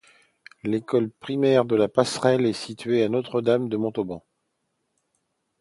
[0.63, 4.25] L'école primaire de la Passerelle est situé a Notre-Dame-de-Montauban.